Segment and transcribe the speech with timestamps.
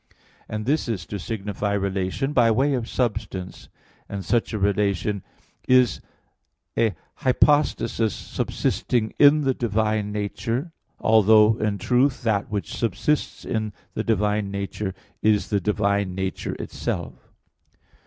[0.49, 3.69] And this is to signify relation by way of substance,
[4.09, 5.21] and such a relation
[5.67, 6.01] is
[6.75, 14.03] a hypostasis subsisting in the divine nature, although in truth that which subsists in the
[14.03, 17.31] divine nature is the divine nature itself.